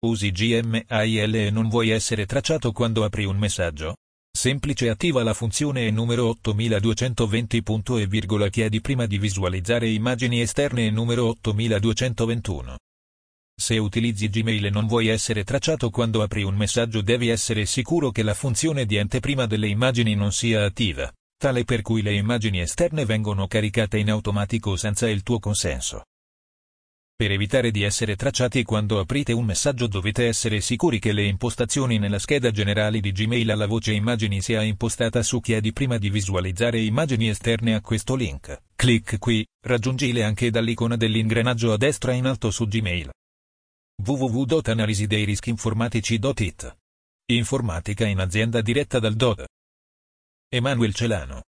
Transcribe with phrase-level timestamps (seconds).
[0.00, 3.96] Usi Gmail e non vuoi essere tracciato quando apri un messaggio?
[4.30, 7.64] Semplice attiva la funzione numero 8220.
[8.00, 12.78] e virgola chiedi prima di visualizzare immagini esterne numero 8221.
[13.60, 18.12] Se utilizzi Gmail e non vuoi essere tracciato quando apri un messaggio devi essere sicuro
[18.12, 22.60] che la funzione di anteprima delle immagini non sia attiva, tale per cui le immagini
[22.60, 26.04] esterne vengono caricate in automatico senza il tuo consenso.
[27.18, 31.98] Per evitare di essere tracciati quando aprite un messaggio dovete essere sicuri che le impostazioni
[31.98, 36.78] nella scheda generale di Gmail alla voce immagini sia impostata su chiedi prima di visualizzare
[36.78, 38.62] immagini esterne a questo link.
[38.76, 43.10] Clic qui, raggiungile anche dall'icona dell'ingranaggio a destra in alto su Gmail
[44.00, 46.76] www.analisideirischiinformatici.it
[47.32, 49.44] Informatica in azienda diretta dal DOD.
[50.50, 51.42] Emanuel Celano